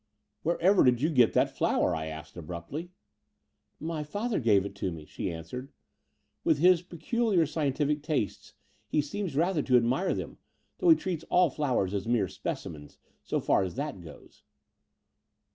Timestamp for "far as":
13.39-13.75